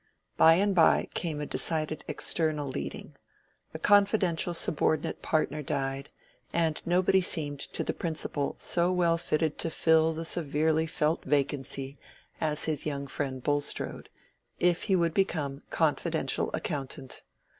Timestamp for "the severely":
10.13-10.87